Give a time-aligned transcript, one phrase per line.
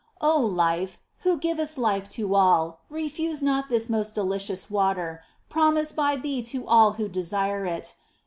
[0.19, 0.29] V 4.
[0.31, 2.79] O Life, Who givest life to all!
[2.89, 7.93] refuse not this most delicious water, promised by Thee to all who desire it.